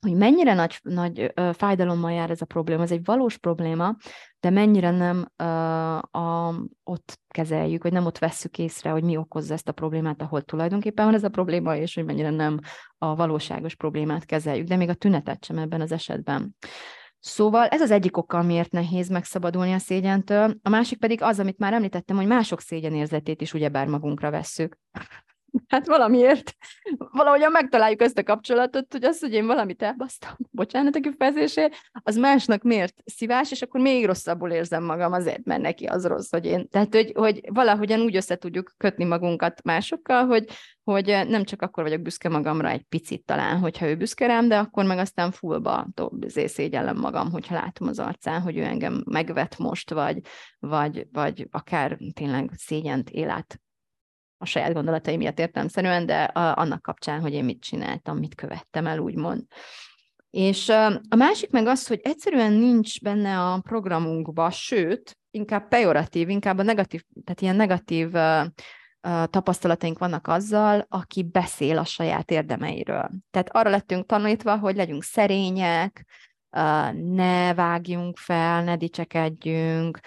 [0.07, 3.97] hogy mennyire nagy, nagy fájdalommal jár ez a probléma, ez egy valós probléma,
[4.41, 5.45] de mennyire nem ö,
[6.19, 10.43] a, ott kezeljük, vagy nem ott vesszük észre, hogy mi okozza ezt a problémát, ahol
[10.43, 12.59] tulajdonképpen van ez a probléma, és hogy mennyire nem
[12.99, 16.57] a valóságos problémát kezeljük, de még a tünetet sem ebben az esetben.
[17.19, 20.55] Szóval ez az egyik oka, miért nehéz megszabadulni a szégyentől.
[20.63, 24.79] A másik pedig az, amit már említettem, hogy mások szégyenérzetét is ugyebár magunkra vesszük.
[25.69, 26.55] Hát valamiért,
[27.13, 32.17] valahogyan megtaláljuk ezt a kapcsolatot, hogy az, hogy én valamit elbasztam, bocsánat a kifejezésért, az
[32.17, 36.45] másnak miért szívás, és akkor még rosszabbul érzem magam azért, mert neki az rossz, hogy
[36.45, 36.69] én.
[36.69, 40.45] Tehát, hogy, hogy valahogyan úgy össze tudjuk kötni magunkat másokkal, hogy,
[40.85, 44.59] hogy nem csak akkor vagyok büszke magamra egy picit talán, hogyha ő büszke rám, de
[44.59, 45.87] akkor meg aztán fullba
[46.47, 50.21] szégyellem magam, hogyha látom az arcán, hogy ő engem megvet most, vagy,
[50.59, 53.62] vagy, vagy akár tényleg szégyent élet
[54.43, 58.87] a saját gondolataim miatt értelmszerűen, de a, annak kapcsán, hogy én mit csináltam, mit követtem
[58.87, 59.43] el, úgymond.
[60.31, 60.69] És
[61.09, 66.63] a másik meg az, hogy egyszerűen nincs benne a programunkba, sőt, inkább pejoratív, inkább a
[66.63, 68.11] negatív, tehát ilyen negatív
[69.31, 73.11] tapasztalataink vannak azzal, aki beszél a saját érdemeiről.
[73.31, 76.05] Tehát arra lettünk tanítva, hogy legyünk szerények,
[76.93, 79.99] ne vágjunk fel, ne dicsekedjünk,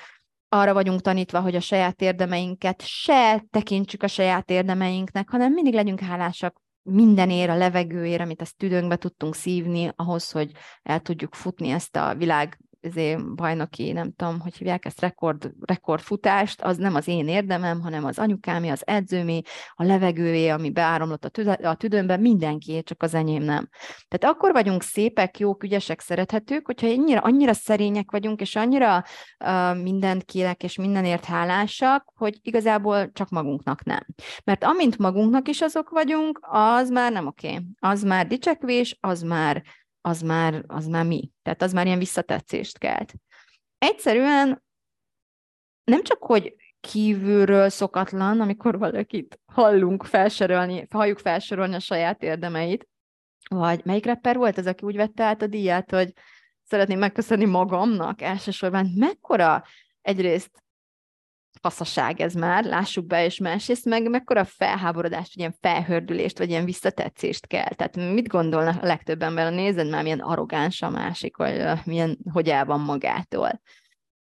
[0.60, 6.00] arra vagyunk tanítva, hogy a saját érdemeinket se tekintsük a saját érdemeinknek, hanem mindig legyünk
[6.00, 10.52] hálásak mindenért, a levegőért, amit ezt tüdőnkbe tudtunk szívni, ahhoz, hogy
[10.84, 12.60] el tudjuk futni ezt a világ
[13.36, 18.19] bajnoki, nem tudom, hogy hívják ezt, rekord, rekordfutást, az nem az én érdemem, hanem az
[18.19, 19.41] anyukámi, az edzőmi,
[19.76, 23.69] a levegője, ami beáramlott a, tüde, a tüdőmbe, mindenki, csak az enyém nem.
[24.08, 29.04] Tehát akkor vagyunk szépek, jók, ügyesek, szerethetők, hogyha annyira, annyira szerények vagyunk, és annyira
[29.45, 34.06] uh, mindent kérek, és mindenért hálásak, hogy igazából csak magunknak nem.
[34.43, 37.48] Mert amint magunknak is azok vagyunk, az már nem oké.
[37.48, 37.65] Okay.
[37.80, 39.63] Az már dicsekvés, az már
[40.06, 41.32] az már, az már mi.
[41.41, 43.13] Tehát az már ilyen visszatetszést kelt.
[43.78, 44.63] Egyszerűen
[45.84, 52.88] nem csak, hogy kívülről szokatlan, amikor valakit hallunk felsorolni, halljuk felsorolni a saját érdemeit,
[53.50, 56.13] vagy melyik rapper volt az, aki úgy vette át a díját, hogy
[56.63, 59.63] szeretném megköszönni magamnak elsősorban, mekkora
[60.02, 60.63] egyrészt
[61.62, 66.65] faszaság ez már, lássuk be, és másrészt meg mekkora felháborodást, vagy ilyen felhördülést, vagy ilyen
[66.65, 67.74] visszatetszést kell.
[67.74, 72.50] Tehát mit gondolnak a legtöbb ember, nézed már milyen arrogáns a másik, vagy milyen, hogy
[72.50, 73.62] el van magától.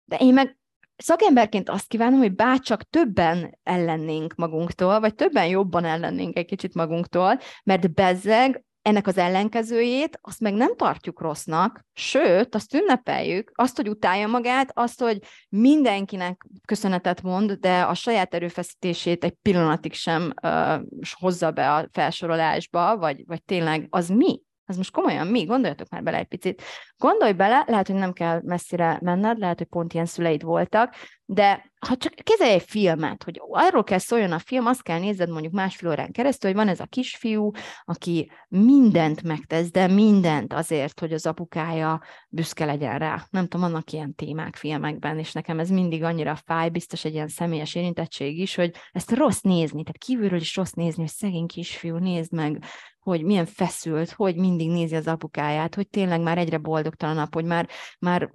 [0.06, 0.58] De én meg
[0.96, 7.40] szakemberként azt kívánom, hogy bárcsak többen ellennénk magunktól, vagy többen jobban ellennénk egy kicsit magunktól,
[7.64, 13.90] mert bezzeg ennek az ellenkezőjét, azt meg nem tartjuk rossznak, sőt, azt ünnepeljük, azt, hogy
[13.90, 20.82] utálja magát, azt, hogy mindenkinek köszönetet mond, de a saját erőfeszítését egy pillanatig sem uh,
[21.20, 24.42] hozza be a felsorolásba, vagy, vagy tényleg az mi?
[24.72, 25.44] Ez most komolyan mi?
[25.44, 26.62] Gondoljatok már bele egy picit.
[26.98, 31.72] Gondolj bele, lehet, hogy nem kell messzire menned, lehet, hogy pont ilyen szüleid voltak, de
[31.88, 35.54] ha csak kezelj egy filmet, hogy arról kell szóljon a film, azt kell nézed mondjuk
[35.54, 37.52] másfél órán keresztül, hogy van ez a kisfiú,
[37.84, 43.26] aki mindent megtesz, de mindent azért, hogy az apukája büszke legyen rá.
[43.30, 47.28] Nem tudom, vannak ilyen témák filmekben, és nekem ez mindig annyira fáj, biztos egy ilyen
[47.28, 51.98] személyes érintettség is, hogy ezt rossz nézni, tehát kívülről is rossz nézni, hogy szegény kisfiú,
[51.98, 52.64] nézd meg,
[53.04, 57.70] hogy milyen feszült, hogy mindig nézi az apukáját, hogy tényleg már egyre boldogtalanabb, hogy már,
[58.00, 58.30] már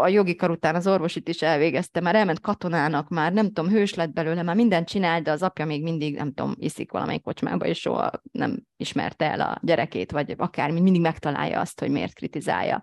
[0.00, 3.94] a jogi kar után az orvosit is elvégezte, már elment katonának, már nem tudom, hős
[3.94, 7.66] lett belőle, már mindent csinál, de az apja még mindig, nem tudom, iszik valamelyik kocsmába,
[7.66, 12.82] és soha nem ismerte el a gyerekét, vagy akármi, mindig megtalálja azt, hogy miért kritizálja.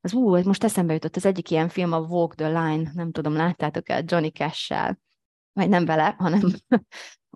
[0.00, 3.36] Az ú, most eszembe jutott az egyik ilyen film, a Walk the Line, nem tudom,
[3.36, 4.98] láttátok-e, Johnny Cash-sel,
[5.52, 6.40] vagy nem vele, hanem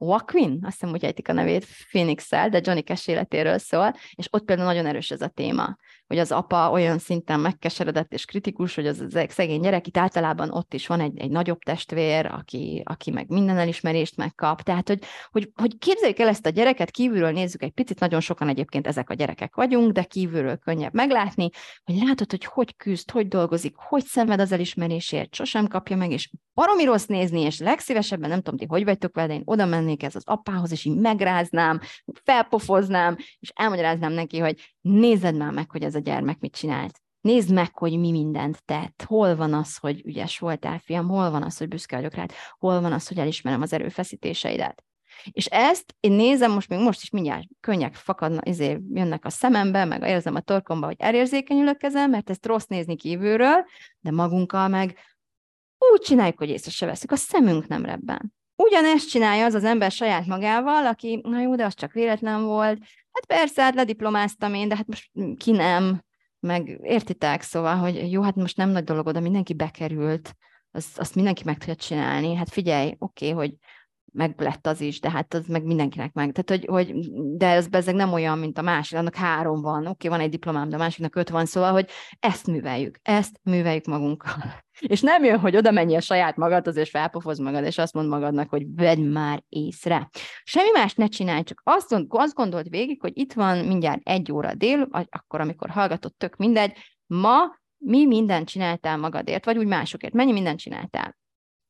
[0.02, 4.44] Joaquin, azt hiszem, hogy ejtik a nevét, phoenix de Johnny Cash életéről szól, és ott
[4.44, 5.76] például nagyon erős ez a téma,
[6.12, 10.50] hogy az apa olyan szinten megkeseredett és kritikus, hogy az, az szegény gyerek, itt általában
[10.50, 14.62] ott is van egy, egy nagyobb testvér, aki, aki meg minden elismerést megkap.
[14.62, 14.98] Tehát, hogy,
[15.30, 19.10] hogy, hogy képzeljük el ezt a gyereket, kívülről nézzük egy picit, nagyon sokan egyébként ezek
[19.10, 21.48] a gyerekek vagyunk, de kívülről könnyebb meglátni,
[21.84, 26.30] hogy látod, hogy hogy küzd, hogy dolgozik, hogy szenved az elismerésért, sosem kapja meg, és
[26.54, 30.14] baromi rossz nézni, és legszívesebben, nem tudom ti, hogy vagytok vele, én oda mennék ez
[30.14, 31.80] az apához, és így megráznám,
[32.24, 37.00] felpofoznám, és elmagyaráznám neki, hogy nézed már meg, hogy ez a gyermek mit csinált.
[37.20, 39.04] Nézd meg, hogy mi mindent tett.
[39.06, 42.80] Hol van az, hogy ügyes voltál, fiam, hol van az, hogy büszke vagyok rád, hol
[42.80, 44.84] van az, hogy elismerem az erőfeszítéseidet.
[45.30, 49.84] És ezt én nézem, most még most is mindjárt könnyek fakadnak, izé, jönnek a szemembe,
[49.84, 53.64] meg érzem a torkomba, hogy elérzékenyülök ezen, mert ezt rossz nézni kívülről,
[54.00, 54.98] de magunkkal meg
[55.92, 58.34] úgy csináljuk, hogy észre se veszük, a szemünk nem rebben.
[58.56, 62.78] Ugyanezt csinálja az az ember saját magával, aki, na jó, de az csak véletlen volt.
[63.12, 66.02] Hát persze, hát lediplomáztam én, de hát most ki nem,
[66.40, 70.34] meg értitek, szóval, hogy jó, hát most nem nagy dolog oda, mindenki bekerült,
[70.70, 72.34] azt, azt mindenki meg tudja csinálni.
[72.34, 73.56] Hát figyelj, oké, okay, hogy
[74.12, 76.32] meg lett az is, de hát az meg mindenkinek meg.
[76.32, 76.94] Tehát, hogy, hogy
[77.36, 80.68] de ez bezeg nem olyan, mint a másik, annak három van, oké, van egy diplomám,
[80.68, 81.88] de a másiknak öt van, szóval, hogy
[82.20, 84.34] ezt műveljük, ezt műveljük magunkkal.
[84.80, 88.48] És nem jön, hogy oda menjél saját magadhoz, és felpofoz magad, és azt mond magadnak,
[88.48, 90.08] hogy vedd már észre.
[90.42, 94.54] Semmi más ne csinálj, csak azt, azt gondolt végig, hogy itt van mindjárt egy óra
[94.54, 100.32] dél, akkor, amikor hallgatott, tök mindegy, ma mi mindent csináltál magadért, vagy úgy másokért, mennyi
[100.32, 101.16] mindent csináltál.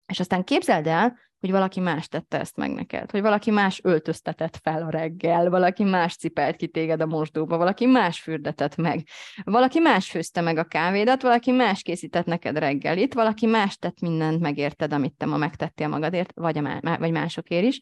[0.07, 4.57] És aztán képzeld el, hogy valaki más tette ezt meg neked, hogy valaki más öltöztetett
[4.62, 9.07] fel a reggel, valaki más cipelt ki téged a mosdóba, valaki más fürdetett meg,
[9.45, 14.40] valaki más főzte meg a kávédat, valaki más készített neked reggelit, valaki más tett mindent
[14.40, 17.78] megérted, amit te ma megtettél magadért, vagy, a má- vagy másokért is,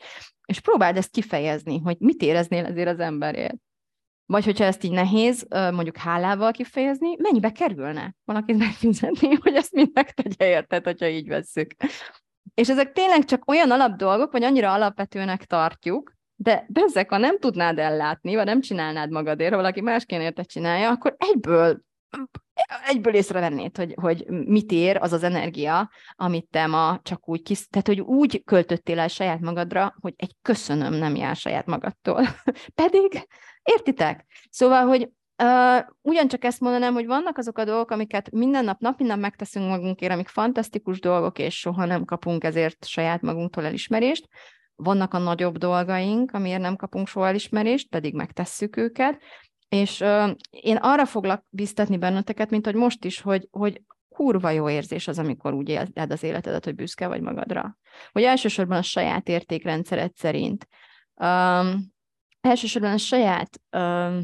[0.46, 3.56] és próbáld ezt kifejezni, hogy mit éreznél ezért az emberért.
[4.26, 9.90] Vagy hogyha ezt így nehéz mondjuk hálával kifejezni, mennyibe kerülne valakit megfizetni, hogy ezt mind
[9.92, 11.74] megtegye érted, hogyha így vesszük.
[12.54, 17.38] És ezek tényleg csak olyan alap dolgok, vagy annyira alapvetőnek tartjuk, de ezek, ha nem
[17.38, 21.80] tudnád ellátni, vagy nem csinálnád magadért, valaki másként érte csinálja, akkor egyből
[22.86, 27.66] egyből észrevennéd, hogy, hogy mit ér az az energia, amit te ma csak úgy kis,
[27.66, 32.26] tehát hogy úgy költöttél el saját magadra, hogy egy köszönöm nem jár saját magadtól.
[32.82, 33.26] Pedig,
[33.62, 34.26] értitek?
[34.50, 35.10] Szóval, hogy
[35.42, 39.68] Uh, ugyancsak ezt mondanám, hogy vannak azok a dolgok, amiket minden nap, nap, minden megteszünk
[39.68, 44.28] magunkért, amik fantasztikus dolgok, és soha nem kapunk ezért saját magunktól elismerést.
[44.74, 49.22] Vannak a nagyobb dolgaink, amiért nem kapunk soha elismerést, pedig megtesszük őket.
[49.68, 54.68] És uh, én arra foglak biztatni benneteket, mint hogy most is, hogy, hogy kurva jó
[54.70, 57.78] érzés az, amikor úgy éled az életedet, hogy büszke vagy magadra.
[58.12, 60.68] Hogy elsősorban a saját értékrendszered szerint.
[61.14, 61.92] Um,
[62.40, 64.18] elsősorban a saját ö,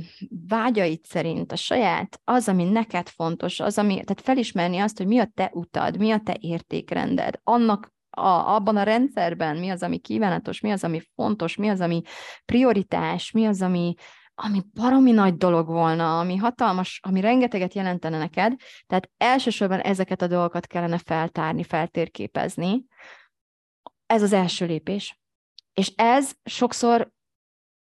[0.49, 5.19] vágyait szerint, a saját, az, ami neked fontos, az, ami, tehát felismerni azt, hogy mi
[5.19, 9.99] a te utad, mi a te értékrended, annak a, abban a rendszerben mi az, ami
[9.99, 12.03] kívánatos, mi az, ami fontos, mi az, ami
[12.45, 13.95] prioritás, mi az, ami,
[14.35, 18.55] ami baromi nagy dolog volna, ami hatalmas, ami rengeteget jelentene neked,
[18.87, 22.85] tehát elsősorban ezeket a dolgokat kellene feltárni, feltérképezni.
[24.07, 25.21] Ez az első lépés.
[25.75, 27.15] És ez sokszor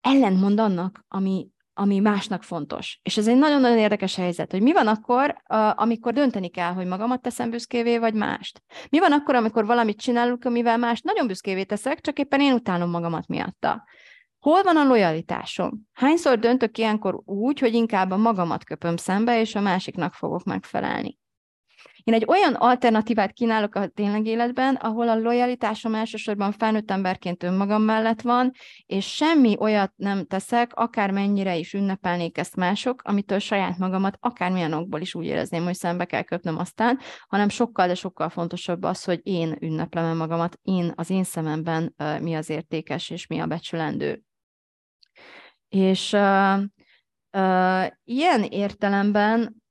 [0.07, 3.01] ellentmond annak, ami, ami másnak fontos.
[3.03, 5.37] És ez egy nagyon-nagyon érdekes helyzet, hogy mi van akkor,
[5.75, 8.63] amikor dönteni kell, hogy magamat teszem büszkévé, vagy mást.
[8.91, 12.91] Mi van akkor, amikor valamit csinálunk, amivel mást nagyon büszkévé teszek, csak éppen én utálom
[12.91, 13.85] magamat miatta.
[14.39, 15.81] Hol van a lojalitásom?
[15.93, 21.19] Hányszor döntök ilyenkor úgy, hogy inkább a magamat köpöm szembe, és a másiknak fogok megfelelni?
[22.07, 27.83] Én egy olyan alternatívát kínálok a tényleg életben, ahol a lojalitásom elsősorban felnőtt emberként önmagam
[27.83, 28.53] mellett van,
[28.87, 35.01] és semmi olyat nem teszek, akármennyire is ünnepelnék ezt mások, amitől saját magamat akármilyen okból
[35.01, 36.99] is úgy érezném, hogy szembe kell köpnöm aztán,
[37.29, 42.35] hanem sokkal, de sokkal fontosabb az, hogy én ünneplem magamat, én az én szememben mi
[42.35, 44.23] az értékes és mi a becsülendő.
[45.69, 46.63] És uh,
[47.33, 49.65] uh, ilyen értelemben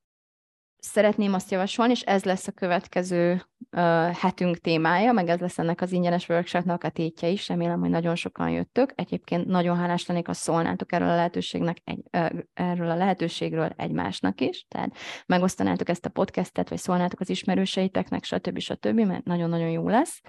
[0.85, 5.81] szeretném azt javasolni, és ez lesz a következő uh, hetünk témája, meg ez lesz ennek
[5.81, 8.91] az ingyenes workshopnak a tétje is, remélem, hogy nagyon sokan jöttök.
[8.95, 14.41] Egyébként nagyon hálás lennék, ha szólnátok erről a lehetőségnek, egy, uh, erről a lehetőségről egymásnak
[14.41, 18.59] is, tehát megosztanátok ezt a podcastet, vagy szólnátok az ismerőseiteknek, stb.
[18.59, 20.21] stb., mert nagyon-nagyon jó lesz.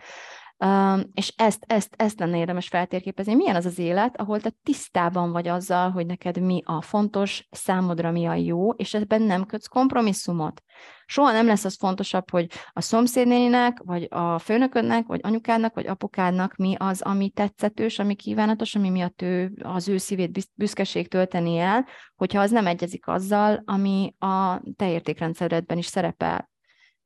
[1.14, 3.34] És ezt, ezt, ezt lenne érdemes feltérképezni.
[3.34, 8.10] Milyen az az élet, ahol te tisztában vagy azzal, hogy neked mi a fontos, számodra
[8.10, 10.62] mi a jó, és ebben nem kötsz kompromisszumot.
[11.06, 16.56] Soha nem lesz az fontosabb, hogy a szomszédnéninek, vagy a főnöködnek, vagy anyukádnak, vagy apukádnak
[16.56, 21.86] mi az, ami tetszetős, ami kívánatos, ami miatt ő az ő szívét büszkeség tölteni el,
[22.14, 26.50] hogyha az nem egyezik azzal, ami a te értékrendszeredben is szerepel.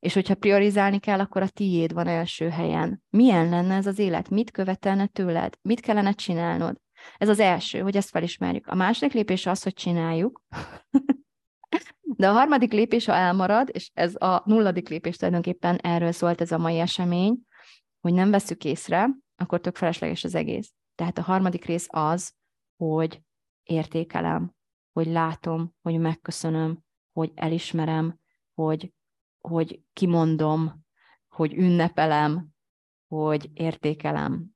[0.01, 3.03] És hogyha priorizálni kell, akkor a tiéd van első helyen.
[3.11, 4.31] Milyen lenne ez az élet?
[4.31, 5.59] Mit követelne tőled?
[5.63, 6.81] Mit kellene csinálnod?
[7.19, 8.67] Ez az első, hogy ezt felismerjük.
[8.67, 10.43] A második lépés az, hogy csináljuk.
[12.17, 16.53] De a harmadik lépés, ha elmarad, és ez a nulladik lépés tulajdonképpen erről szólt ez
[16.53, 17.39] a mai esemény,
[18.01, 20.73] hogy nem veszük észre, akkor tök felesleges az egész.
[20.95, 22.35] Tehát a harmadik rész az,
[22.77, 23.23] hogy
[23.63, 24.55] értékelem,
[24.93, 26.79] hogy látom, hogy megköszönöm,
[27.13, 28.19] hogy elismerem,
[28.55, 28.93] hogy
[29.41, 30.85] hogy kimondom,
[31.29, 32.49] hogy ünnepelem,
[33.09, 34.51] hogy értékelem,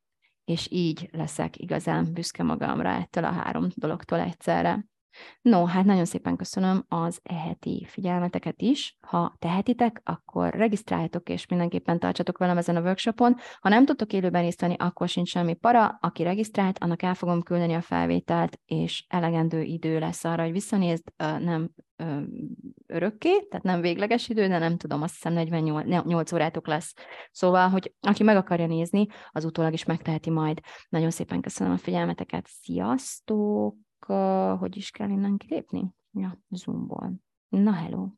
[0.44, 4.86] és így leszek igazán büszke magamra ettől a három dologtól egyszerre.
[5.40, 8.96] No, hát nagyon szépen köszönöm az eheti figyelmeteket is.
[9.00, 13.36] Ha tehetitek, akkor regisztráljatok, és mindenképpen tartsatok velem ezen a workshopon.
[13.60, 15.98] Ha nem tudtok élőben részt akkor sincs semmi para.
[16.00, 21.12] Aki regisztrált, annak el fogom küldeni a felvételt, és elegendő idő lesz arra, hogy visszanézd,
[21.16, 21.70] nem
[22.86, 26.94] örökké, tehát nem végleges idő, de nem tudom, azt hiszem 48 órátok lesz.
[27.30, 30.60] Szóval, hogy aki meg akarja nézni, az utólag is megteheti majd.
[30.88, 32.46] Nagyon szépen köszönöm a figyelmeteket.
[32.46, 33.74] Sziasztok!
[34.08, 35.94] uh, hogy is kell innen kilépni?
[36.10, 37.12] Ja, Zoomból.
[37.48, 38.08] Na, hello!